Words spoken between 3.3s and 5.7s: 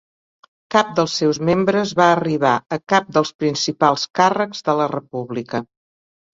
principals càrrecs de la república.